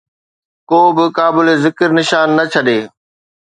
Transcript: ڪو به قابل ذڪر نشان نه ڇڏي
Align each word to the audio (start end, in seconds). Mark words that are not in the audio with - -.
ڪو 0.69 0.81
به 0.95 1.05
قابل 1.17 1.47
ذڪر 1.63 1.89
نشان 1.99 2.27
نه 2.37 2.45
ڇڏي 2.51 2.79